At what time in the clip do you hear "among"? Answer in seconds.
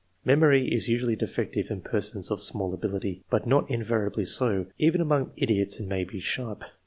4.99-5.31